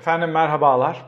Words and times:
Efendim 0.00 0.30
merhabalar. 0.30 1.02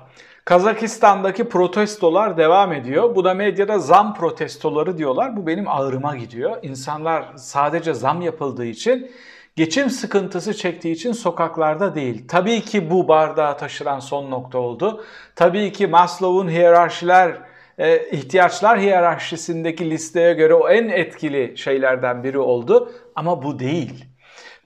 Kazakistan'daki 0.44 1.48
protestolar 1.48 2.36
devam 2.36 2.72
ediyor. 2.72 3.14
Bu 3.14 3.24
da 3.24 3.34
medyada 3.34 3.78
zam 3.78 4.14
protestoları 4.14 4.98
diyorlar. 4.98 5.36
Bu 5.36 5.46
benim 5.46 5.68
ağrıma 5.68 6.16
gidiyor. 6.16 6.56
İnsanlar 6.62 7.24
sadece 7.36 7.94
zam 7.94 8.22
yapıldığı 8.22 8.64
için, 8.64 9.10
geçim 9.56 9.90
sıkıntısı 9.90 10.54
çektiği 10.54 10.92
için 10.92 11.12
sokaklarda 11.12 11.94
değil. 11.94 12.28
Tabii 12.28 12.60
ki 12.60 12.90
bu 12.90 13.08
bardağı 13.08 13.58
taşıran 13.58 13.98
son 13.98 14.30
nokta 14.30 14.58
oldu. 14.58 15.04
Tabii 15.36 15.72
ki 15.72 15.86
Maslow'un 15.86 16.48
hiyerarşiler 16.48 17.38
e, 17.78 18.10
ihtiyaçlar 18.10 18.80
hiyerarşisindeki 18.80 19.90
listeye 19.90 20.32
göre 20.32 20.54
o 20.54 20.68
en 20.68 20.88
etkili 20.88 21.58
şeylerden 21.58 22.24
biri 22.24 22.38
oldu 22.38 22.92
ama 23.14 23.42
bu 23.42 23.58
değil. 23.58 24.04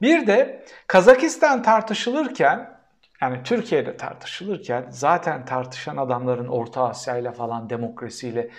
Bir 0.02 0.26
de 0.26 0.64
Kazakistan 0.86 1.62
tartışılırken 1.62 2.75
yani 3.20 3.38
Türkiye'de 3.44 3.96
tartışılırken 3.96 4.86
zaten 4.90 5.44
tartışan 5.44 5.96
adamların 5.96 6.48
Orta 6.48 6.88
Asya 6.88 7.16
ile 7.16 7.32
falan 7.32 7.70
demokrasiyle, 7.70 8.50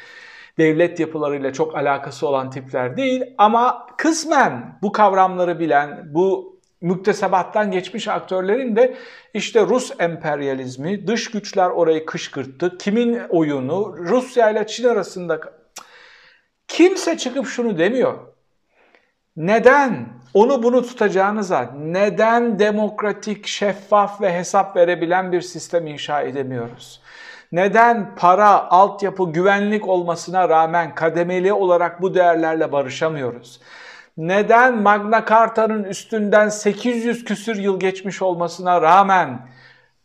devlet 0.58 1.00
yapılarıyla 1.00 1.54
çok 1.54 1.76
alakası 1.76 2.28
olan 2.28 2.50
tipler 2.50 2.98
değil. 2.98 3.24
Ama 3.38 3.88
kısmen 3.98 4.80
bu 4.82 4.92
kavramları 4.92 5.60
bilen, 5.60 6.14
bu 6.14 6.58
müktesebattan 6.82 7.72
geçmiş 7.72 8.08
aktörlerin 8.08 8.76
de 8.76 8.98
işte 9.34 9.62
Rus 9.62 9.92
emperyalizmi, 10.00 11.08
dış 11.08 11.32
güçler 11.32 11.70
orayı 11.70 12.06
kışkırttı, 12.06 12.78
kimin 12.78 13.20
oyunu, 13.30 13.98
Rusya 13.98 14.50
ile 14.50 14.68
Çin 14.68 14.88
arasında 14.88 15.40
kimse 16.68 17.18
çıkıp 17.18 17.48
şunu 17.48 17.78
demiyor. 17.78 18.37
Neden 19.38 20.08
onu 20.34 20.64
bunu 20.64 20.82
tutacağınıza 20.82 21.72
neden 21.78 22.60
demokratik, 22.60 23.48
şeffaf 23.48 24.22
ve 24.22 24.34
hesap 24.34 24.76
verebilen 24.76 25.32
bir 25.32 25.42
sistem 25.42 25.88
inşa 25.88 26.22
edemiyoruz? 26.22 27.02
Neden 27.52 28.16
para, 28.16 28.70
altyapı, 28.70 29.32
güvenlik 29.32 29.88
olmasına 29.88 30.50
rağmen 30.50 30.96
kademeli 30.96 31.54
olarak 31.54 32.02
bu 32.02 32.14
değerlerle 32.14 32.72
barışamıyoruz? 32.72 33.62
Neden 34.18 34.82
Magna 34.82 35.26
Carta'nın 35.26 35.84
üstünden 35.84 36.50
800 36.50 37.24
küsür 37.24 37.56
yıl 37.56 37.80
geçmiş 37.80 38.22
olmasına 38.22 38.82
rağmen 38.82 39.48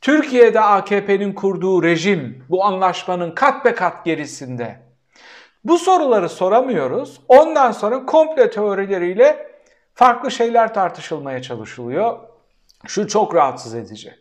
Türkiye'de 0.01 0.61
AKP'nin 0.61 1.33
kurduğu 1.33 1.83
rejim 1.83 2.45
bu 2.51 2.65
anlaşmanın 2.65 3.31
kat 3.31 3.65
be 3.65 3.75
kat 3.75 4.05
gerisinde? 4.05 4.92
Bu 5.65 5.79
soruları 5.79 6.29
soramıyoruz. 6.29 7.21
Ondan 7.29 7.73
sonra 7.73 8.07
komple 8.07 8.51
teorileriyle 8.51 9.53
farklı 9.95 10.31
şeyler 10.31 10.75
tartışılmaya 10.75 11.43
çalışılıyor. 11.43 12.19
Şu 12.87 13.09
çok 13.09 13.35
rahatsız 13.35 13.75
edici. 13.75 14.15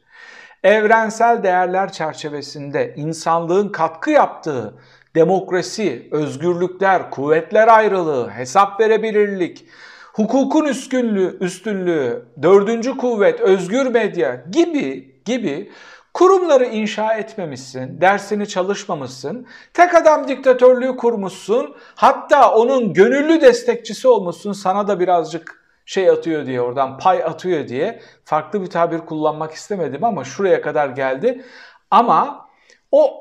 Evrensel 0.64 1.44
değerler 1.44 1.92
çerçevesinde 1.92 2.94
insanlığın 2.98 3.70
katkı 3.70 4.12
yaptığı 4.12 4.74
demokrasi, 5.16 6.08
özgürlükler, 6.12 7.12
kuvvetler 7.12 7.68
ayrılığı, 7.68 8.30
hesap 8.30 8.80
verebilirlik, 8.80 9.66
hukukun 10.14 10.66
üstünlüğü, 10.66 11.38
üstünlüğü, 11.40 12.26
dördüncü 12.42 12.98
kuvvet, 12.98 13.40
özgür 13.40 13.86
medya 13.86 14.44
gibi 14.52 15.22
gibi 15.26 15.72
kurumları 16.14 16.66
inşa 16.66 17.14
etmemişsin, 17.14 18.02
dersini 18.02 18.48
çalışmamışsın, 18.48 19.48
tek 19.74 19.96
adam 19.96 20.28
diktatörlüğü 20.28 20.98
kurmuşsun, 20.98 21.76
hatta 21.96 22.56
onun 22.56 22.94
gönüllü 22.94 23.42
destekçisi 23.42 24.08
olmuşsun, 24.08 24.54
sana 24.54 24.88
da 24.88 25.00
birazcık 25.00 25.62
şey 25.86 26.10
atıyor 26.10 26.46
diye 26.46 26.62
oradan 26.62 26.98
pay 26.98 27.24
atıyor 27.24 27.68
diye 27.68 28.02
farklı 28.26 28.62
bir 28.62 28.68
tabir 28.68 29.00
kullanmak 29.00 29.54
istemedim 29.54 30.04
ama 30.04 30.24
şuraya 30.24 30.62
kadar 30.62 30.90
geldi. 30.90 31.46
Ama 31.92 32.50
o 32.92 33.20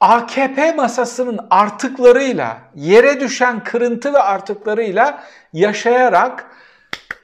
AKP 0.00 0.72
masasının 0.72 1.40
artıklarıyla, 1.50 2.58
yere 2.74 3.20
düşen 3.20 3.64
kırıntı 3.64 4.14
ve 4.14 4.18
artıklarıyla 4.18 5.24
yaşayarak, 5.52 6.50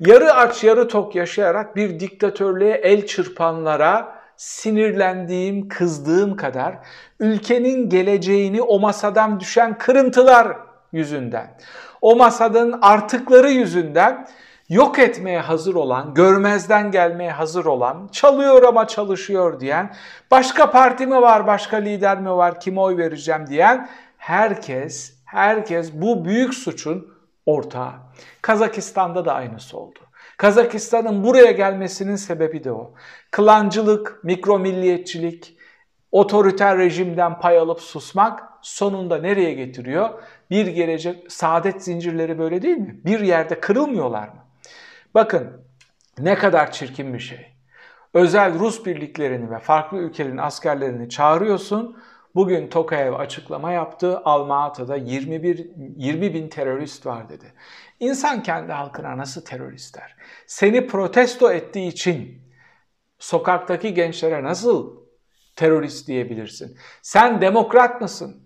yarı 0.01 0.35
aç 0.35 0.65
yarı 0.65 0.89
tok 0.89 1.15
yaşayarak 1.15 1.77
bir 1.77 2.01
diktatörlüğe 2.01 2.75
el 2.75 3.07
çırpanlara 3.07 4.14
sinirlendiğim, 4.37 5.69
kızdığım 5.69 6.37
kadar 6.37 6.79
ülkenin 7.21 7.89
geleceğini 7.89 8.63
o 8.63 8.81
masadan 8.81 9.41
düşen 9.41 9.79
kırıntılar 9.79 10.57
yüzünden, 10.93 11.59
o 12.01 12.17
masadan 12.17 12.79
artıkları 12.83 13.51
yüzünden 13.51 14.27
yok 14.69 14.99
etmeye 14.99 15.41
hazır 15.41 15.75
olan, 15.75 16.15
görmezden 16.15 16.91
gelmeye 16.91 17.31
hazır 17.31 17.65
olan, 17.65 18.09
çalıyor 18.13 18.63
ama 18.63 18.87
çalışıyor 18.87 19.61
diyen, 19.61 19.95
başka 20.31 20.71
parti 20.71 21.07
mi 21.07 21.23
var, 21.23 21.47
başka 21.47 21.77
lider 21.77 22.21
mi 22.21 22.31
var, 22.31 22.61
kime 22.61 22.81
oy 22.81 22.97
vereceğim 22.97 23.47
diyen 23.47 23.89
herkes, 24.17 25.15
herkes 25.25 25.93
bu 25.93 26.25
büyük 26.25 26.55
suçun 26.55 27.15
ortağı. 27.47 27.93
Kazakistan'da 28.43 29.25
da 29.25 29.35
aynısı 29.35 29.79
oldu. 29.79 29.99
Kazakistan'ın 30.37 31.25
buraya 31.25 31.51
gelmesinin 31.51 32.17
sebebi 32.17 32.65
de 32.65 32.73
o. 32.73 32.95
Klancılık, 33.31 34.25
mikromilliyetçilik, 34.25 35.57
otoriter 36.13 36.79
rejimden 36.79 37.39
pay 37.39 37.59
alıp 37.59 37.81
susmak 37.81 38.43
sonunda 38.63 39.19
nereye 39.19 39.55
getiriyor? 39.55 40.11
Bir 40.51 40.67
gelecek 40.67 41.33
saadet 41.33 41.83
zincirleri 41.83 42.39
böyle 42.39 42.63
değil 42.63 42.77
mi? 42.77 43.01
Bir 43.05 43.21
yerde 43.21 43.61
kırılmıyorlar 43.61 44.29
mı? 44.29 44.45
Bakın 45.15 45.65
ne 46.19 46.35
kadar 46.35 46.73
çirkin 46.73 47.15
bir 47.15 47.19
şey. 47.19 47.55
Özel 48.15 48.59
Rus 48.59 48.87
birliklerini 48.87 49.51
ve 49.51 49.59
farklı 49.59 49.99
ülkelerin 49.99 50.37
askerlerini 50.37 51.09
çağırıyorsun. 51.09 51.97
Bugün 52.35 52.69
Tokayev 52.69 53.13
açıklama 53.13 53.73
yaptı. 53.73 54.21
Alma-Ata'da 54.25 54.97
21 54.97 55.71
20 55.97 56.35
bin 56.35 56.49
terörist 56.49 57.07
var 57.07 57.29
dedi. 57.29 57.53
İnsan 58.05 58.43
kendi 58.43 58.73
halkına 58.73 59.17
nasıl 59.17 59.45
terörist 59.45 59.97
der? 59.97 60.17
Seni 60.47 60.87
protesto 60.87 61.53
ettiği 61.53 61.89
için 61.89 62.43
sokaktaki 63.19 63.95
gençlere 63.95 64.43
nasıl 64.43 64.97
terörist 65.57 66.09
diyebilirsin? 66.09 66.79
Sen 67.03 67.41
demokrat 67.41 68.01
mısın? 68.01 68.43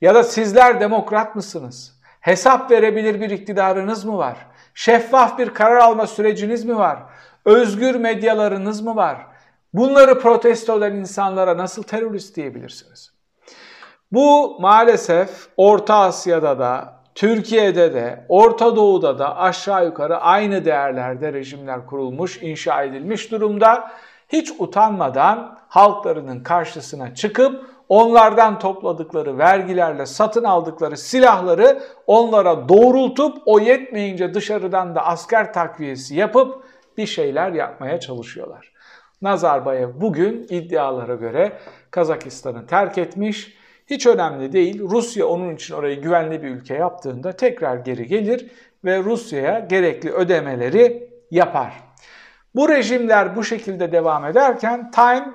Ya 0.00 0.14
da 0.14 0.22
sizler 0.22 0.80
demokrat 0.80 1.36
mısınız? 1.36 2.00
Hesap 2.20 2.70
verebilir 2.70 3.20
bir 3.20 3.30
iktidarınız 3.30 4.04
mı 4.04 4.18
var? 4.18 4.36
Şeffaf 4.74 5.38
bir 5.38 5.54
karar 5.54 5.76
alma 5.76 6.06
süreciniz 6.06 6.64
mi 6.64 6.76
var? 6.76 7.02
Özgür 7.44 7.94
medyalarınız 7.94 8.80
mı 8.80 8.96
var? 8.96 9.26
Bunları 9.72 10.20
protesto 10.20 10.78
eden 10.78 10.94
insanlara 10.94 11.56
nasıl 11.56 11.82
terörist 11.82 12.36
diyebilirsiniz? 12.36 13.12
Bu 14.12 14.56
maalesef 14.60 15.48
Orta 15.56 15.94
Asya'da 15.94 16.58
da, 16.58 16.96
Türkiye'de 17.16 17.94
de, 17.94 18.24
Orta 18.28 18.76
Doğu'da 18.76 19.18
da 19.18 19.36
aşağı 19.36 19.84
yukarı 19.84 20.16
aynı 20.16 20.64
değerlerde 20.64 21.32
rejimler 21.32 21.86
kurulmuş, 21.86 22.42
inşa 22.42 22.82
edilmiş 22.82 23.30
durumda. 23.30 23.90
Hiç 24.28 24.52
utanmadan 24.58 25.58
halklarının 25.68 26.42
karşısına 26.42 27.14
çıkıp 27.14 27.64
onlardan 27.88 28.58
topladıkları 28.58 29.38
vergilerle 29.38 30.06
satın 30.06 30.44
aldıkları 30.44 30.96
silahları 30.96 31.82
onlara 32.06 32.68
doğrultup 32.68 33.36
o 33.46 33.60
yetmeyince 33.60 34.34
dışarıdan 34.34 34.94
da 34.94 35.06
asker 35.06 35.52
takviyesi 35.52 36.14
yapıp 36.14 36.64
bir 36.96 37.06
şeyler 37.06 37.52
yapmaya 37.52 38.00
çalışıyorlar. 38.00 38.72
Nazarbayev 39.22 39.88
bugün 39.94 40.46
iddialara 40.50 41.14
göre 41.14 41.52
Kazakistan'ı 41.90 42.66
terk 42.66 42.98
etmiş. 42.98 43.55
Hiç 43.86 44.06
önemli 44.06 44.52
değil. 44.52 44.82
Rusya 44.82 45.26
onun 45.26 45.54
için 45.54 45.74
orayı 45.74 46.00
güvenli 46.00 46.42
bir 46.42 46.48
ülke 46.48 46.74
yaptığında 46.74 47.32
tekrar 47.32 47.76
geri 47.76 48.06
gelir 48.06 48.50
ve 48.84 48.98
Rusya'ya 48.98 49.58
gerekli 49.58 50.10
ödemeleri 50.10 51.10
yapar. 51.30 51.72
Bu 52.54 52.68
rejimler 52.68 53.36
bu 53.36 53.44
şekilde 53.44 53.92
devam 53.92 54.24
ederken 54.24 54.90
Time 54.90 55.26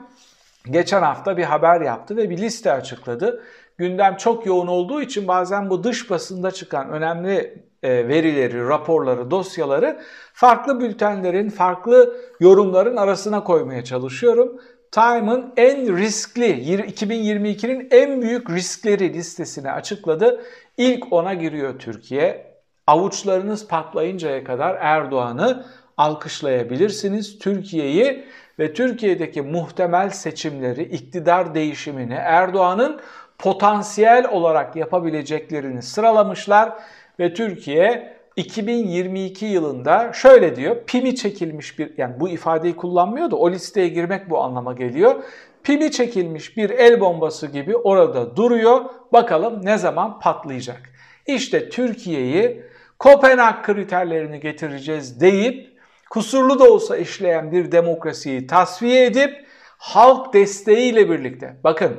geçen 0.65 1.01
hafta 1.01 1.38
bir 1.38 1.44
haber 1.44 1.81
yaptı 1.81 2.18
ve 2.18 2.30
bir 2.30 2.38
liste 2.38 2.71
açıkladı. 2.71 3.44
Gündem 3.77 4.18
çok 4.18 4.45
yoğun 4.45 4.68
olduğu 4.68 5.01
için 5.01 5.27
bazen 5.27 5.69
bu 5.69 5.83
dış 5.83 6.09
basında 6.09 6.51
çıkan 6.51 6.89
önemli 6.89 7.63
e, 7.83 8.07
verileri, 8.07 8.68
raporları, 8.68 9.31
dosyaları 9.31 10.01
farklı 10.33 10.80
bültenlerin, 10.80 11.50
farklı 11.50 12.18
yorumların 12.39 12.95
arasına 12.95 13.44
koymaya 13.44 13.83
çalışıyorum. 13.83 14.62
Time'ın 14.91 15.53
en 15.57 15.97
riskli, 15.97 16.43
2022'nin 16.43 17.88
en 17.91 18.21
büyük 18.21 18.49
riskleri 18.49 19.13
listesine 19.13 19.71
açıkladı. 19.71 20.41
İlk 20.77 21.13
ona 21.13 21.33
giriyor 21.33 21.79
Türkiye. 21.79 22.51
Avuçlarınız 22.88 23.67
patlayıncaya 23.67 24.43
kadar 24.43 24.77
Erdoğan'ı 24.81 25.65
alkışlayabilirsiniz. 25.97 27.39
Türkiye'yi 27.39 28.25
ve 28.59 28.73
Türkiye'deki 28.73 29.41
muhtemel 29.41 30.09
seçimleri, 30.09 30.83
iktidar 30.83 31.55
değişimini, 31.55 32.13
Erdoğan'ın 32.13 32.99
potansiyel 33.38 34.27
olarak 34.31 34.75
yapabileceklerini 34.75 35.81
sıralamışlar 35.81 36.73
ve 37.19 37.33
Türkiye 37.33 38.17
2022 38.36 39.45
yılında 39.45 40.13
şöyle 40.13 40.56
diyor, 40.56 40.75
pimi 40.88 41.16
çekilmiş 41.16 41.80
bir, 41.80 41.98
yani 41.98 42.19
bu 42.19 42.30
ifadeyi 42.30 42.75
kullanmıyor 42.75 43.31
da 43.31 43.36
o 43.36 43.51
listeye 43.51 43.88
girmek 43.88 44.30
bu 44.30 44.44
anlama 44.44 44.74
geliyor. 44.74 45.24
pimi 45.63 45.92
çekilmiş 45.92 46.57
bir 46.57 46.69
el 46.69 47.00
bombası 47.00 47.48
gibi 47.48 47.78
orada 47.78 48.36
duruyor. 48.36 48.81
Bakalım 49.13 49.66
ne 49.66 49.78
zaman 49.78 50.19
patlayacak. 50.19 50.81
İşte 51.28 51.69
Türkiye'yi 51.69 52.63
Kopenhag 53.00 53.63
kriterlerini 53.63 54.39
getireceğiz 54.39 55.22
deyip 55.22 55.77
kusurlu 56.10 56.60
da 56.60 56.72
olsa 56.72 56.98
işleyen 56.98 57.51
bir 57.51 57.72
demokrasiyi 57.72 58.48
tasfiye 58.48 59.06
edip 59.06 59.45
halk 59.77 60.34
desteğiyle 60.34 61.10
birlikte 61.10 61.56
bakın 61.63 61.95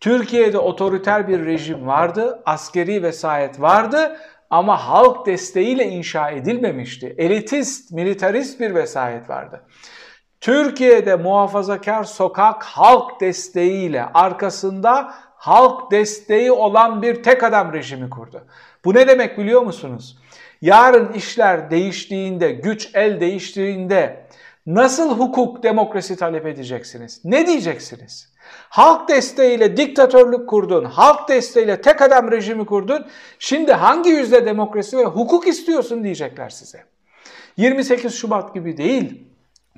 Türkiye'de 0.00 0.58
otoriter 0.58 1.28
bir 1.28 1.46
rejim 1.46 1.86
vardı, 1.86 2.42
askeri 2.46 3.02
vesayet 3.02 3.60
vardı 3.60 4.16
ama 4.54 4.88
halk 4.88 5.26
desteğiyle 5.26 5.86
inşa 5.86 6.30
edilmemişti. 6.30 7.14
Elitist, 7.18 7.92
militarist 7.92 8.60
bir 8.60 8.74
vesayet 8.74 9.30
vardı. 9.30 9.62
Türkiye'de 10.40 11.16
muhafazakar 11.16 12.04
sokak 12.04 12.62
halk 12.62 13.20
desteğiyle 13.20 14.04
arkasında 14.14 15.14
halk 15.36 15.90
desteği 15.90 16.52
olan 16.52 17.02
bir 17.02 17.22
tek 17.22 17.42
adam 17.42 17.72
rejimi 17.72 18.10
kurdu. 18.10 18.46
Bu 18.84 18.94
ne 18.94 19.08
demek 19.08 19.38
biliyor 19.38 19.62
musunuz? 19.62 20.18
Yarın 20.62 21.12
işler 21.12 21.70
değiştiğinde, 21.70 22.52
güç 22.52 22.90
el 22.94 23.20
değiştiğinde 23.20 24.26
nasıl 24.66 25.18
hukuk, 25.18 25.62
demokrasi 25.62 26.16
talep 26.16 26.46
edeceksiniz? 26.46 27.20
Ne 27.24 27.46
diyeceksiniz? 27.46 28.33
Halk 28.68 29.08
desteğiyle 29.08 29.76
diktatörlük 29.76 30.48
kurdun, 30.48 30.84
halk 30.84 31.28
desteğiyle 31.28 31.80
tek 31.80 32.02
adam 32.02 32.30
rejimi 32.30 32.66
kurdun. 32.66 33.06
Şimdi 33.38 33.72
hangi 33.72 34.10
yüzde 34.10 34.46
demokrasi 34.46 34.98
ve 34.98 35.04
hukuk 35.04 35.48
istiyorsun 35.48 36.04
diyecekler 36.04 36.50
size. 36.50 36.84
28 37.56 38.14
Şubat 38.14 38.54
gibi 38.54 38.76
değil. 38.76 39.24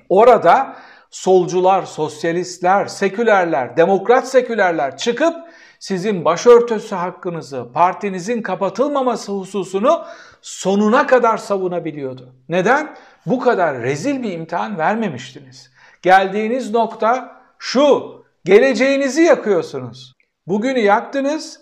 Orada 0.08 0.76
solcular, 1.10 1.82
sosyalistler, 1.82 2.86
sekülerler, 2.86 3.76
demokrat 3.76 4.28
sekülerler 4.28 4.96
çıkıp 4.96 5.36
sizin 5.78 6.24
başörtüsü 6.24 6.94
hakkınızı, 6.94 7.66
partinizin 7.74 8.42
kapatılmaması 8.42 9.32
hususunu 9.32 10.04
sonuna 10.42 11.06
kadar 11.06 11.36
savunabiliyordu. 11.36 12.34
Neden? 12.48 12.96
Bu 13.26 13.40
kadar 13.40 13.82
rezil 13.82 14.22
bir 14.22 14.32
imtihan 14.32 14.78
vermemiştiniz. 14.78 15.70
Geldiğiniz 16.02 16.70
nokta 16.70 17.36
şu, 17.58 18.16
geleceğinizi 18.46 19.22
yakıyorsunuz. 19.22 20.12
Bugünü 20.46 20.78
yaktınız, 20.78 21.60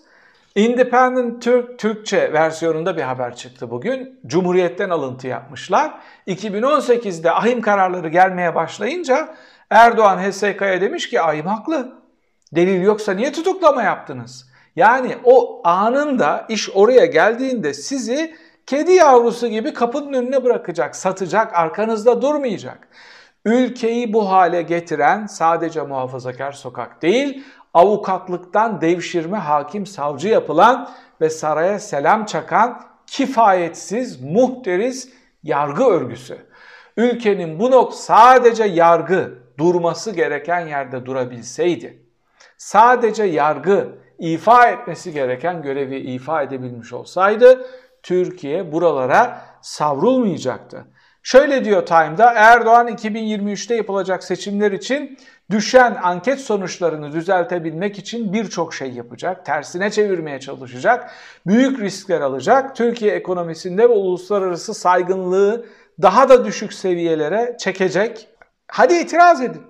Independent 0.55 1.41
Türk 1.41 1.79
Türkçe 1.79 2.33
versiyonunda 2.33 2.97
bir 2.97 3.01
haber 3.01 3.35
çıktı 3.35 3.71
bugün. 3.71 4.19
Cumhuriyet'ten 4.25 4.89
alıntı 4.89 5.27
yapmışlar. 5.27 5.93
2018'de 6.27 7.31
ahim 7.31 7.61
kararları 7.61 8.09
gelmeye 8.09 8.55
başlayınca 8.55 9.35
Erdoğan 9.69 10.17
HSK'ya 10.17 10.81
demiş 10.81 11.09
ki 11.09 11.21
ahim 11.21 11.45
haklı. 11.45 11.93
Delil 12.55 12.81
yoksa 12.81 13.13
niye 13.13 13.31
tutuklama 13.31 13.83
yaptınız? 13.83 14.49
Yani 14.75 15.15
o 15.23 15.61
anında 15.63 16.45
iş 16.49 16.69
oraya 16.69 17.05
geldiğinde 17.05 17.73
sizi 17.73 18.35
kedi 18.65 18.91
yavrusu 18.91 19.47
gibi 19.47 19.73
kapının 19.73 20.13
önüne 20.13 20.43
bırakacak, 20.43 20.95
satacak, 20.95 21.55
arkanızda 21.55 22.21
durmayacak. 22.21 22.87
Ülkeyi 23.45 24.13
bu 24.13 24.31
hale 24.31 24.61
getiren 24.61 25.25
sadece 25.25 25.81
muhafazakar 25.81 26.51
sokak 26.51 27.01
değil, 27.01 27.43
avukatlıktan 27.73 28.81
devşirme 28.81 29.37
hakim 29.37 29.85
savcı 29.85 30.27
yapılan 30.27 30.89
ve 31.21 31.29
saraya 31.29 31.79
selam 31.79 32.25
çakan 32.25 32.81
kifayetsiz, 33.07 34.21
muhteriz 34.21 35.09
yargı 35.43 35.83
örgüsü. 35.83 36.37
Ülkenin 36.97 37.59
bu 37.59 37.71
nok 37.71 37.93
sadece 37.93 38.63
yargı 38.63 39.39
durması 39.57 40.11
gereken 40.11 40.67
yerde 40.67 41.05
durabilseydi, 41.05 42.03
sadece 42.57 43.23
yargı 43.23 43.87
ifa 44.19 44.67
etmesi 44.67 45.13
gereken 45.13 45.61
görevi 45.61 45.97
ifa 45.97 46.41
edebilmiş 46.41 46.93
olsaydı 46.93 47.67
Türkiye 48.03 48.71
buralara 48.71 49.41
savrulmayacaktı. 49.61 50.85
Şöyle 51.25 51.65
diyor 51.65 51.85
Time'da 51.85 52.31
Erdoğan 52.31 52.87
2023'te 52.87 53.75
yapılacak 53.75 54.23
seçimler 54.23 54.71
için 54.71 55.17
düşen 55.51 55.97
anket 56.03 56.39
sonuçlarını 56.39 57.11
düzeltebilmek 57.11 57.99
için 57.99 58.33
birçok 58.33 58.73
şey 58.73 58.91
yapacak. 58.91 59.45
Tersine 59.45 59.91
çevirmeye 59.91 60.39
çalışacak. 60.39 61.11
Büyük 61.47 61.79
riskler 61.79 62.21
alacak. 62.21 62.75
Türkiye 62.75 63.15
ekonomisinde 63.15 63.83
ve 63.83 63.93
uluslararası 63.93 64.73
saygınlığı 64.73 65.65
daha 66.01 66.29
da 66.29 66.45
düşük 66.45 66.73
seviyelere 66.73 67.55
çekecek. 67.59 68.27
Hadi 68.67 68.93
itiraz 68.93 69.41
edin. 69.41 69.63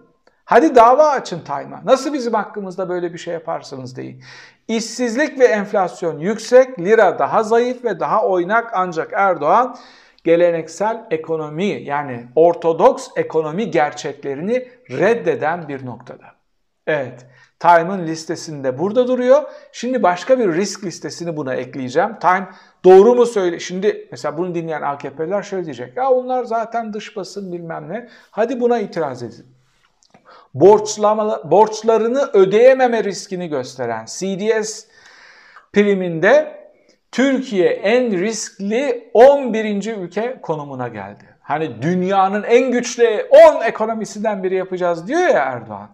Hadi 0.46 0.76
dava 0.76 1.10
açın 1.10 1.40
Time'a. 1.40 1.82
Nasıl 1.86 2.14
bizim 2.14 2.34
hakkımızda 2.34 2.90
böyle 2.90 3.14
bir 3.14 3.18
şey 3.18 3.34
yaparsınız 3.34 3.96
deyin. 3.96 4.24
İşsizlik 4.68 5.40
ve 5.40 5.46
enflasyon 5.46 6.20
yüksek, 6.20 6.80
lira 6.80 7.20
daha 7.20 7.44
zayıf 7.44 7.84
ve 7.84 8.00
daha 8.00 8.26
oynak 8.26 8.72
ancak 8.74 9.14
Erdoğan 9.14 9.78
geleneksel 10.26 11.06
ekonomi 11.12 11.66
yani 11.66 12.28
ortodoks 12.36 13.08
ekonomi 13.16 13.72
gerçeklerini 13.72 14.68
reddeden 14.90 15.68
bir 15.68 15.86
noktada. 15.86 16.26
Evet, 16.88 17.26
Time'ın 17.60 18.08
listesinde 18.08 18.80
burada 18.80 19.08
duruyor. 19.08 19.44
Şimdi 19.72 20.04
başka 20.04 20.40
bir 20.40 20.54
risk 20.54 20.84
listesini 20.84 21.38
buna 21.38 21.54
ekleyeceğim. 21.54 22.20
Time 22.20 22.48
doğru 22.84 23.16
mu 23.16 23.26
söyle? 23.26 23.60
Şimdi 23.60 24.08
mesela 24.12 24.38
bunu 24.38 24.56
dinleyen 24.56 24.82
AKP'ler 24.82 25.44
şöyle 25.44 25.66
diyecek. 25.66 25.98
Ya 25.98 26.10
onlar 26.10 26.44
zaten 26.44 26.94
dış 26.94 27.16
basın 27.18 27.54
bilmem 27.54 27.90
ne. 27.90 28.10
Hadi 28.32 28.60
buna 28.60 28.80
itiraz 28.80 29.24
edin. 29.24 29.46
Borçlama, 30.54 31.52
borçlarını 31.52 32.30
ödeyememe 32.34 33.04
riskini 33.04 33.48
gösteren 33.48 34.06
CDS 34.06 34.86
priminde 35.74 36.65
Türkiye 37.16 37.70
en 37.70 38.20
riskli 38.20 39.10
11. 39.14 39.96
ülke 39.98 40.40
konumuna 40.42 40.88
geldi. 40.88 41.24
Hani 41.42 41.82
dünyanın 41.82 42.44
en 42.44 42.72
güçlü 42.72 43.28
10 43.58 43.62
ekonomisinden 43.64 44.44
biri 44.44 44.56
yapacağız 44.56 45.08
diyor 45.08 45.22
ya 45.22 45.44
Erdoğan. 45.44 45.90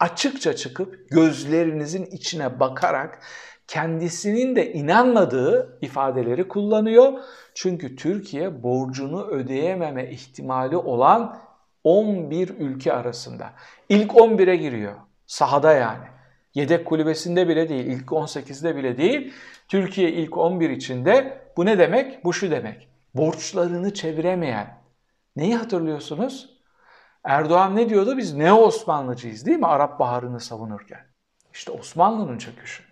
Açıkça 0.00 0.56
çıkıp 0.56 1.10
gözlerinizin 1.10 2.06
içine 2.06 2.60
bakarak 2.60 3.18
kendisinin 3.68 4.56
de 4.56 4.72
inanmadığı 4.72 5.78
ifadeleri 5.80 6.48
kullanıyor. 6.48 7.12
Çünkü 7.54 7.96
Türkiye 7.96 8.62
borcunu 8.62 9.26
ödeyememe 9.26 10.10
ihtimali 10.10 10.76
olan 10.76 11.38
11 11.84 12.48
ülke 12.48 12.92
arasında. 12.92 13.50
İlk 13.88 14.12
11'e 14.12 14.56
giriyor. 14.56 14.94
Sahada 15.26 15.72
yani. 15.72 16.04
Yedek 16.54 16.86
kulübesinde 16.86 17.48
bile 17.48 17.68
değil, 17.68 17.86
ilk 17.86 18.06
18'de 18.06 18.76
bile 18.76 18.96
değil. 18.96 19.32
Türkiye 19.68 20.10
ilk 20.12 20.36
11 20.36 20.70
içinde 20.70 21.42
bu 21.56 21.66
ne 21.66 21.78
demek? 21.78 22.24
Bu 22.24 22.32
şu 22.32 22.50
demek. 22.50 22.88
Borçlarını 23.14 23.94
çeviremeyen. 23.94 24.78
Neyi 25.36 25.56
hatırlıyorsunuz? 25.56 26.56
Erdoğan 27.24 27.76
ne 27.76 27.88
diyordu? 27.88 28.16
Biz 28.16 28.34
ne 28.34 28.52
Osmanlıcıyız 28.52 29.46
değil 29.46 29.58
mi? 29.58 29.66
Arap 29.66 30.00
Baharı'nı 30.00 30.40
savunurken. 30.40 31.00
İşte 31.52 31.72
Osmanlı'nın 31.72 32.38
çöküşü. 32.38 32.82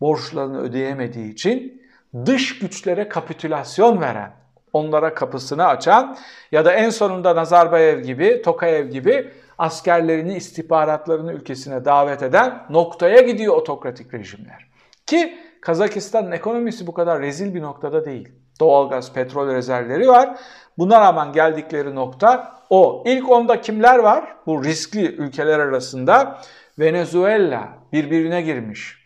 Borçlarını 0.00 0.60
ödeyemediği 0.60 1.32
için 1.32 1.82
dış 2.26 2.58
güçlere 2.58 3.08
kapitülasyon 3.08 4.00
veren, 4.00 4.32
onlara 4.72 5.14
kapısını 5.14 5.66
açan 5.66 6.16
ya 6.52 6.64
da 6.64 6.72
en 6.72 6.90
sonunda 6.90 7.36
Nazarbayev 7.36 8.00
gibi, 8.00 8.42
Tokayev 8.42 8.88
gibi 8.88 9.32
askerlerini, 9.58 10.36
istihbaratlarını 10.36 11.32
ülkesine 11.32 11.84
davet 11.84 12.22
eden 12.22 12.66
noktaya 12.70 13.20
gidiyor 13.20 13.54
otokratik 13.56 14.14
rejimler. 14.14 14.68
Ki 15.06 15.38
Kazakistan'ın 15.60 16.30
ekonomisi 16.30 16.86
bu 16.86 16.94
kadar 16.94 17.20
rezil 17.20 17.54
bir 17.54 17.62
noktada 17.62 18.04
değil. 18.04 18.28
Doğalgaz, 18.60 19.12
petrol 19.12 19.48
rezervleri 19.48 20.08
var. 20.08 20.38
Buna 20.78 21.00
rağmen 21.00 21.32
geldikleri 21.32 21.94
nokta 21.94 22.52
o. 22.70 23.04
İlk 23.06 23.30
onda 23.30 23.60
kimler 23.60 23.98
var? 23.98 24.36
Bu 24.46 24.64
riskli 24.64 25.06
ülkeler 25.06 25.58
arasında 25.58 26.40
Venezuela 26.78 27.68
birbirine 27.92 28.42
girmiş. 28.42 28.98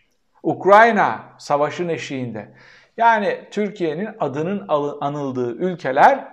Ukrayna 0.43 1.19
savaşın 1.37 1.89
eşiğinde. 1.89 2.53
Yani 2.97 3.47
Türkiye'nin 3.51 4.09
adının 4.19 4.65
anıldığı 5.01 5.51
ülkeler 5.51 6.27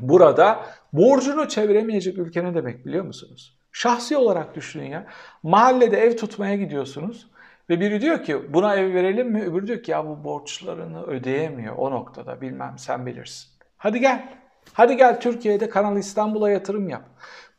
burada 0.00 0.64
borcunu 0.92 1.48
çeviremeyecek 1.48 2.18
ülke 2.18 2.44
ne 2.44 2.54
demek 2.54 2.86
biliyor 2.86 3.04
musunuz? 3.04 3.58
Şahsi 3.72 4.16
olarak 4.16 4.54
düşünün 4.54 4.90
ya. 4.90 5.06
Mahallede 5.42 5.98
ev 5.98 6.16
tutmaya 6.16 6.56
gidiyorsunuz. 6.56 7.29
Ve 7.70 7.80
biri 7.80 8.00
diyor 8.00 8.24
ki 8.24 8.54
buna 8.54 8.76
ev 8.76 8.94
verelim 8.94 9.30
mi? 9.32 9.42
Öbürü 9.42 9.66
diyor 9.66 9.82
ki 9.82 9.90
ya 9.90 10.06
bu 10.06 10.24
borçlarını 10.24 11.06
ödeyemiyor 11.06 11.76
o 11.76 11.90
noktada 11.90 12.40
bilmem 12.40 12.74
sen 12.78 13.06
bilirsin. 13.06 13.50
Hadi 13.76 14.00
gel. 14.00 14.28
Hadi 14.72 14.96
gel 14.96 15.20
Türkiye'de 15.20 15.68
Kanal 15.68 15.96
İstanbul'a 15.96 16.50
yatırım 16.50 16.88
yap. 16.88 17.02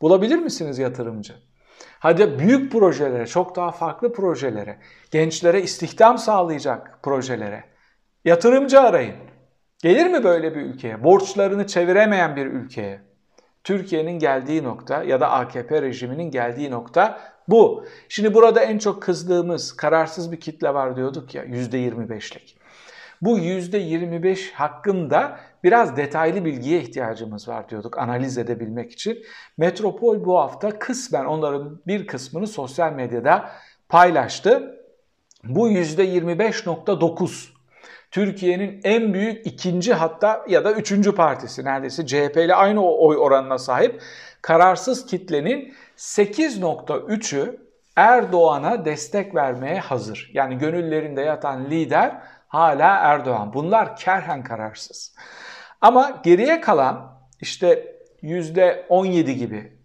Bulabilir 0.00 0.38
misiniz 0.38 0.78
yatırımcı? 0.78 1.34
Hadi 1.98 2.38
büyük 2.38 2.72
projelere, 2.72 3.26
çok 3.26 3.56
daha 3.56 3.70
farklı 3.70 4.12
projelere, 4.12 4.78
gençlere 5.10 5.62
istihdam 5.62 6.18
sağlayacak 6.18 6.98
projelere 7.02 7.64
yatırımcı 8.24 8.80
arayın. 8.80 9.16
Gelir 9.82 10.06
mi 10.06 10.24
böyle 10.24 10.54
bir 10.54 10.60
ülkeye? 10.60 11.04
Borçlarını 11.04 11.66
çeviremeyen 11.66 12.36
bir 12.36 12.46
ülkeye. 12.46 13.00
Türkiye'nin 13.64 14.18
geldiği 14.18 14.64
nokta 14.64 15.02
ya 15.02 15.20
da 15.20 15.30
AKP 15.30 15.82
rejiminin 15.82 16.30
geldiği 16.30 16.70
nokta 16.70 17.31
bu. 17.48 17.86
Şimdi 18.08 18.34
burada 18.34 18.60
en 18.60 18.78
çok 18.78 19.02
kızdığımız 19.02 19.76
kararsız 19.76 20.32
bir 20.32 20.40
kitle 20.40 20.74
var 20.74 20.96
diyorduk 20.96 21.34
ya 21.34 21.44
%25'lik. 21.44 22.56
Bu 23.22 23.38
%25 23.38 24.52
hakkında 24.52 25.40
biraz 25.64 25.96
detaylı 25.96 26.44
bilgiye 26.44 26.80
ihtiyacımız 26.80 27.48
var 27.48 27.68
diyorduk 27.68 27.98
analiz 27.98 28.38
edebilmek 28.38 28.92
için. 28.92 29.18
Metropol 29.58 30.24
bu 30.24 30.38
hafta 30.38 30.78
kısmen 30.78 31.24
onların 31.24 31.80
bir 31.86 32.06
kısmını 32.06 32.46
sosyal 32.46 32.92
medyada 32.92 33.50
paylaştı. 33.88 34.78
Bu 35.44 35.70
%25.9 35.70 37.48
Türkiye'nin 38.10 38.80
en 38.84 39.14
büyük 39.14 39.46
ikinci 39.46 39.94
hatta 39.94 40.44
ya 40.48 40.64
da 40.64 40.72
üçüncü 40.72 41.14
partisi 41.14 41.64
neredeyse 41.64 42.06
CHP 42.06 42.36
ile 42.36 42.54
aynı 42.54 42.84
oy 42.84 43.16
oranına 43.16 43.58
sahip 43.58 44.02
kararsız 44.42 45.06
kitlenin 45.06 45.74
8.3'ü 45.96 47.60
Erdoğan'a 47.96 48.84
destek 48.84 49.34
vermeye 49.34 49.80
hazır. 49.80 50.30
Yani 50.34 50.58
gönüllerinde 50.58 51.20
yatan 51.20 51.70
lider 51.70 52.22
hala 52.48 52.96
Erdoğan. 52.96 53.52
Bunlar 53.54 53.96
kerhen 53.96 54.44
kararsız. 54.44 55.14
Ama 55.80 56.20
geriye 56.24 56.60
kalan 56.60 57.18
işte 57.40 57.96
%17 58.22 59.32
gibi 59.32 59.78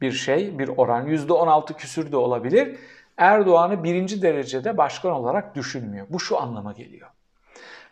bir 0.00 0.12
şey, 0.12 0.58
bir 0.58 0.68
oran, 0.68 1.06
%16 1.06 1.76
küsür 1.76 2.12
de 2.12 2.16
olabilir. 2.16 2.78
Erdoğan'ı 3.16 3.84
birinci 3.84 4.22
derecede 4.22 4.76
başkan 4.76 5.12
olarak 5.12 5.54
düşünmüyor. 5.54 6.06
Bu 6.10 6.20
şu 6.20 6.40
anlama 6.40 6.72
geliyor. 6.72 7.10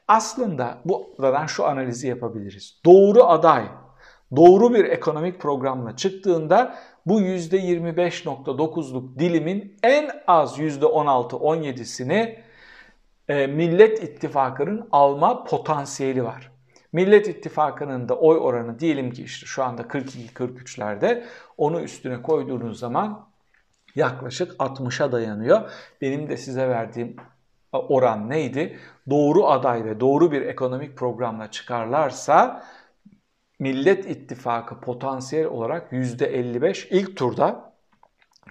Aslında 0.08 0.78
buradan 0.84 1.46
şu 1.46 1.66
analizi 1.66 2.08
yapabiliriz. 2.08 2.80
Doğru 2.84 3.24
aday, 3.24 3.64
doğru 4.36 4.74
bir 4.74 4.84
ekonomik 4.84 5.40
programla 5.40 5.96
çıktığında 5.96 6.74
bu 7.06 7.20
%25.9'luk 7.20 9.18
dilimin 9.18 9.76
en 9.82 10.10
az 10.26 10.58
%16-17'sini 10.58 12.38
e, 13.28 13.46
Millet 13.46 14.02
İttifakı'nın 14.02 14.88
alma 14.92 15.44
potansiyeli 15.44 16.24
var. 16.24 16.52
Millet 16.92 17.28
İttifakı'nın 17.28 18.08
da 18.08 18.18
oy 18.18 18.38
oranı 18.38 18.78
diyelim 18.78 19.10
ki 19.10 19.22
işte 19.22 19.46
şu 19.46 19.64
anda 19.64 19.82
42-43'lerde 19.82 21.24
onu 21.58 21.80
üstüne 21.80 22.22
koyduğunuz 22.22 22.78
zaman 22.78 23.28
yaklaşık 23.94 24.52
60'a 24.52 25.12
dayanıyor. 25.12 25.70
Benim 26.00 26.28
de 26.28 26.36
size 26.36 26.68
verdiğim 26.68 27.16
oran 27.72 28.30
neydi? 28.30 28.78
Doğru 29.10 29.46
aday 29.46 29.84
ve 29.84 30.00
doğru 30.00 30.32
bir 30.32 30.42
ekonomik 30.42 30.96
programla 30.96 31.50
çıkarlarsa 31.50 32.64
Millet 33.62 34.10
İttifakı 34.10 34.80
potansiyel 34.80 35.46
olarak 35.46 35.92
%55 35.92 36.86
ilk 36.90 37.16
turda 37.16 37.72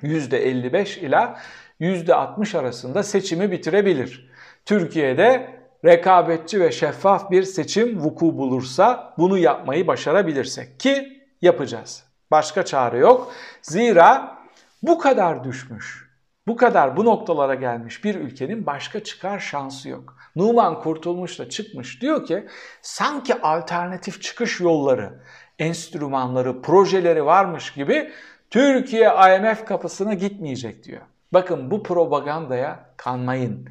%55 0.02 1.00
ila 1.00 1.40
%60 1.82 2.58
arasında 2.58 3.04
seçimi 3.04 3.52
bitirebilir. 3.52 4.30
Türkiye'de 4.66 5.56
rekabetçi 5.86 6.60
ve 6.60 6.72
şeffaf 6.72 7.32
bir 7.32 7.44
seçim 7.44 8.00
vuku 8.00 8.38
bulursa 8.38 9.14
bunu 9.18 9.38
yapmayı 9.38 9.88
başarabilirsek 9.88 10.80
ki 10.80 11.24
yapacağız. 11.42 12.04
Başka 12.32 12.66
çare 12.66 12.98
yok. 12.98 13.34
Zira 13.62 14.38
bu 14.84 15.00
kadar 15.00 15.44
düşmüş, 15.44 16.10
bu 16.52 16.56
kadar 16.56 16.98
bu 16.98 17.06
noktalara 17.06 17.56
gelmiş 17.56 18.04
bir 18.04 18.16
ülkenin 18.16 18.66
başka 18.66 19.04
çıkar 19.04 19.40
şansı 19.40 19.90
yok. 19.90 20.18
Numan 20.36 20.80
Kurtulmuş 20.82 21.40
da 21.40 21.50
çıkmış 21.50 22.02
diyor 22.02 22.26
ki 22.26 22.48
sanki 22.82 23.42
alternatif 23.42 24.22
çıkış 24.22 24.60
yolları, 24.60 25.22
enstrümanları, 25.60 26.62
projeleri 26.62 27.26
varmış 27.26 27.74
gibi 27.74 28.12
Türkiye 28.50 29.10
IMF 29.10 29.66
kapısına 29.66 30.14
gitmeyecek 30.14 30.84
diyor. 30.84 31.02
Bakın 31.34 31.72
bu 31.72 31.84
propagandaya 31.84 32.94
kanmayın. 32.98 33.70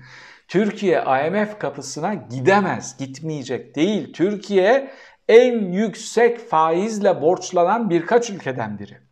Türkiye 0.48 1.04
IMF 1.26 1.58
kapısına 1.58 2.14
gidemez, 2.14 2.96
gitmeyecek 2.98 3.76
değil. 3.76 4.12
Türkiye 4.12 4.90
en 5.28 5.72
yüksek 5.72 6.48
faizle 6.48 7.22
borçlanan 7.22 7.90
birkaç 7.90 8.30
ülkeden 8.30 8.78
biri. 8.78 9.09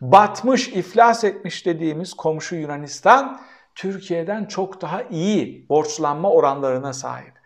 Batmış, 0.00 0.68
iflas 0.68 1.24
etmiş 1.24 1.66
dediğimiz 1.66 2.14
komşu 2.14 2.56
Yunanistan 2.56 3.40
Türkiye'den 3.74 4.44
çok 4.44 4.80
daha 4.80 5.02
iyi 5.02 5.66
borçlanma 5.68 6.30
oranlarına 6.30 6.92
sahip. 6.92 7.40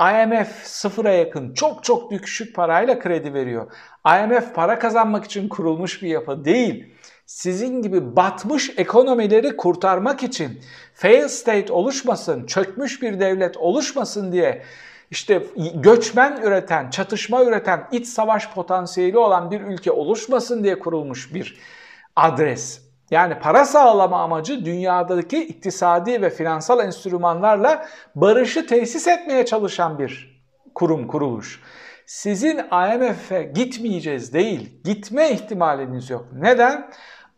IMF 0.00 0.62
sıfıra 0.62 1.12
yakın 1.12 1.54
çok 1.54 1.84
çok 1.84 2.10
düşük 2.10 2.56
parayla 2.56 2.98
kredi 2.98 3.34
veriyor. 3.34 3.72
IMF 4.06 4.54
para 4.54 4.78
kazanmak 4.78 5.24
için 5.24 5.48
kurulmuş 5.48 6.02
bir 6.02 6.08
yapı 6.08 6.44
değil 6.44 6.94
sizin 7.30 7.82
gibi 7.82 8.16
batmış 8.16 8.70
ekonomileri 8.76 9.56
kurtarmak 9.56 10.22
için 10.22 10.60
fail 10.94 11.28
state 11.28 11.72
oluşmasın, 11.72 12.46
çökmüş 12.46 13.02
bir 13.02 13.20
devlet 13.20 13.56
oluşmasın 13.56 14.32
diye 14.32 14.62
işte 15.10 15.46
göçmen 15.74 16.42
üreten, 16.42 16.90
çatışma 16.90 17.44
üreten, 17.44 17.88
iç 17.92 18.06
savaş 18.06 18.50
potansiyeli 18.50 19.18
olan 19.18 19.50
bir 19.50 19.60
ülke 19.60 19.92
oluşmasın 19.92 20.64
diye 20.64 20.78
kurulmuş 20.78 21.34
bir 21.34 21.58
adres. 22.16 22.90
Yani 23.10 23.38
para 23.38 23.64
sağlama 23.64 24.22
amacı 24.22 24.64
dünyadaki 24.64 25.44
iktisadi 25.44 26.22
ve 26.22 26.30
finansal 26.30 26.84
enstrümanlarla 26.84 27.86
barışı 28.14 28.66
tesis 28.66 29.08
etmeye 29.08 29.46
çalışan 29.46 29.98
bir 29.98 30.42
kurum, 30.74 31.06
kuruluş. 31.06 31.62
Sizin 32.06 32.58
IMF'e 32.58 33.42
gitmeyeceğiz 33.42 34.34
değil, 34.34 34.80
gitme 34.84 35.30
ihtimaliniz 35.30 36.10
yok. 36.10 36.26
Neden? 36.32 36.90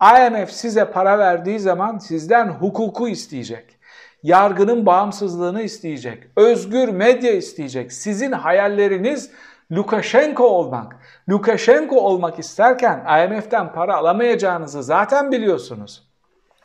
IMF 0.03 0.51
size 0.51 0.91
para 0.91 1.19
verdiği 1.19 1.59
zaman 1.59 1.99
sizden 1.99 2.49
hukuku 2.49 3.09
isteyecek. 3.09 3.79
Yargının 4.23 4.87
bağımsızlığını 4.87 5.63
isteyecek. 5.63 6.23
Özgür 6.37 6.89
medya 6.89 7.33
isteyecek. 7.33 7.93
Sizin 7.93 8.33
hayalleriniz 8.33 9.31
Lukashenko 9.73 10.45
olmak. 10.45 10.97
Lukashenko 11.29 12.01
olmak 12.01 12.39
isterken 12.39 13.05
IMF'den 13.25 13.73
para 13.73 13.97
alamayacağınızı 13.97 14.83
zaten 14.83 15.33
biliyorsunuz. 15.33 16.09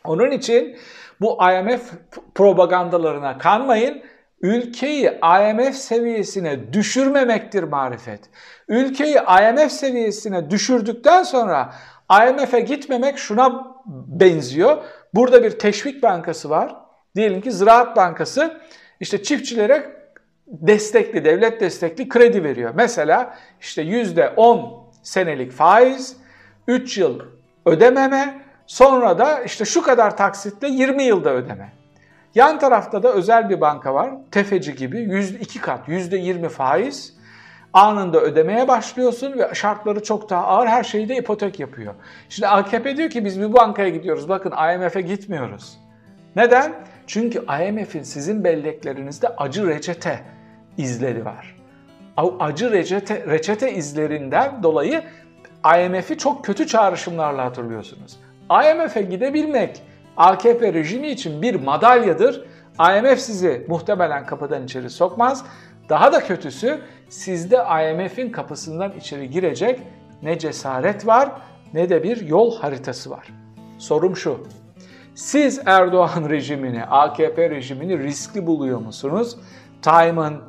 Onun 0.03 0.31
için 0.31 0.77
bu 1.21 1.37
IMF 1.51 1.91
propagandalarına 2.35 3.37
kanmayın. 3.37 4.01
Ülkeyi 4.41 5.19
IMF 5.23 5.75
seviyesine 5.75 6.73
düşürmemektir 6.73 7.63
marifet. 7.63 8.19
Ülkeyi 8.67 9.15
IMF 9.15 9.71
seviyesine 9.71 10.49
düşürdükten 10.49 11.23
sonra 11.23 11.73
IMF'e 12.11 12.59
gitmemek 12.59 13.17
şuna 13.17 13.67
benziyor. 14.07 14.77
Burada 15.13 15.43
bir 15.43 15.51
teşvik 15.51 16.03
bankası 16.03 16.49
var. 16.49 16.87
Diyelim 17.17 17.41
ki 17.41 17.51
Ziraat 17.51 17.95
Bankası 17.95 18.62
işte 19.00 19.24
çiftçilere 19.24 19.91
destekli, 20.47 21.25
devlet 21.25 21.62
destekli 21.62 22.09
kredi 22.09 22.43
veriyor. 22.43 22.71
Mesela 22.75 23.38
işte 23.62 23.83
%10 23.83 24.79
senelik 25.03 25.51
faiz, 25.51 26.17
3 26.67 26.97
yıl 26.97 27.19
ödememe, 27.65 28.41
sonra 28.67 29.19
da 29.19 29.43
işte 29.43 29.65
şu 29.65 29.81
kadar 29.81 30.17
taksitle 30.17 30.67
20 30.67 31.03
yılda 31.03 31.33
ödeme. 31.33 31.74
Yan 32.36 32.59
tarafta 32.59 33.03
da 33.03 33.13
özel 33.13 33.50
bir 33.50 33.62
banka 33.62 33.93
var, 33.93 34.12
tefeci 34.31 34.75
gibi, 34.75 35.21
2 35.41 35.62
kat, 35.62 35.88
%20 35.88 36.50
faiz, 36.50 37.13
anında 37.74 38.21
ödemeye 38.21 38.67
başlıyorsun 38.67 39.39
ve 39.39 39.50
şartları 39.53 40.03
çok 40.03 40.29
daha 40.29 40.47
ağır 40.47 40.67
her 40.67 40.83
şeyi 40.83 41.09
de 41.09 41.15
ipotek 41.15 41.59
yapıyor. 41.59 41.93
Şimdi 42.29 42.47
AKP 42.47 42.97
diyor 42.97 43.09
ki 43.09 43.25
biz 43.25 43.41
bir 43.41 43.53
bankaya 43.53 43.89
gidiyoruz 43.89 44.29
bakın 44.29 44.51
IMF'e 44.51 45.01
gitmiyoruz. 45.01 45.77
Neden? 46.36 46.74
Çünkü 47.07 47.45
IMF'in 47.67 48.03
sizin 48.03 48.43
belleklerinizde 48.43 49.27
acı 49.27 49.67
reçete 49.67 50.19
izleri 50.77 51.25
var. 51.25 51.57
Acı 52.39 52.71
reçete, 52.71 53.25
reçete 53.27 53.73
izlerinden 53.73 54.63
dolayı 54.63 55.03
IMF'i 55.65 56.17
çok 56.17 56.45
kötü 56.45 56.67
çağrışımlarla 56.67 57.45
hatırlıyorsunuz. 57.45 58.19
IMF'e 58.51 59.01
gidebilmek 59.01 59.81
AKP 60.17 60.73
rejimi 60.73 61.07
için 61.07 61.41
bir 61.41 61.55
madalyadır. 61.55 62.45
IMF 62.79 63.19
sizi 63.19 63.65
muhtemelen 63.67 64.25
kapıdan 64.25 64.63
içeri 64.63 64.89
sokmaz. 64.89 65.45
Daha 65.89 66.13
da 66.13 66.23
kötüsü 66.23 66.79
sizde 67.09 67.55
IMF'in 67.55 68.31
kapısından 68.31 68.91
içeri 68.91 69.29
girecek 69.29 69.79
ne 70.23 70.39
cesaret 70.39 71.07
var 71.07 71.31
ne 71.73 71.89
de 71.89 72.03
bir 72.03 72.27
yol 72.27 72.57
haritası 72.57 73.09
var. 73.09 73.27
Sorum 73.77 74.17
şu. 74.17 74.47
Siz 75.17 75.62
Erdoğan 75.65 76.29
rejimini, 76.29 76.83
AKP 76.83 77.50
rejimini 77.50 78.00
riskli 78.00 78.47
buluyor 78.47 78.79
musunuz? 78.79 79.38
Time'ın, 79.81 80.41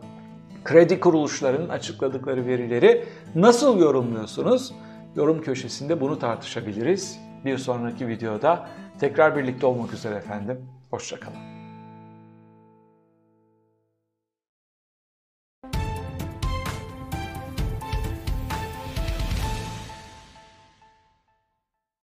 kredi 0.65 1.01
kuruluşlarının 1.01 1.69
açıkladıkları 1.69 2.47
verileri 2.47 3.05
nasıl 3.35 3.79
yorumluyorsunuz? 3.79 4.73
Yorum 5.17 5.43
köşesinde 5.43 6.01
bunu 6.01 6.19
tartışabiliriz. 6.19 7.19
Bir 7.45 7.59
sonraki 7.59 8.09
videoda 8.09 8.69
tekrar 9.01 9.37
birlikte 9.37 9.67
olmak 9.67 9.93
üzere 9.93 10.15
efendim. 10.15 10.69
Hoşçakalın. 10.91 11.48